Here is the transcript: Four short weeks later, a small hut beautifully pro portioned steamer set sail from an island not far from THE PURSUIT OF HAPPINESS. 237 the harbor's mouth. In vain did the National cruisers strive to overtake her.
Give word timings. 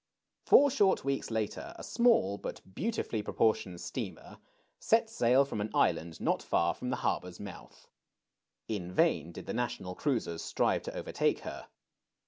Four 0.45 0.71
short 0.71 1.05
weeks 1.05 1.29
later, 1.29 1.73
a 1.75 1.83
small 1.83 2.41
hut 2.43 2.61
beautifully 2.73 3.21
pro 3.21 3.35
portioned 3.35 3.79
steamer 3.81 4.39
set 4.79 5.11
sail 5.11 5.45
from 5.45 5.61
an 5.61 5.69
island 5.75 6.19
not 6.19 6.41
far 6.41 6.73
from 6.73 6.89
THE 6.89 6.95
PURSUIT 6.95 7.05
OF 7.09 7.13
HAPPINESS. 7.21 7.37
237 7.37 7.93
the 8.67 8.81
harbor's 8.81 8.89
mouth. 8.89 8.89
In 8.89 8.91
vain 8.91 9.31
did 9.31 9.45
the 9.45 9.53
National 9.53 9.93
cruisers 9.93 10.41
strive 10.41 10.81
to 10.81 10.97
overtake 10.97 11.41
her. 11.41 11.67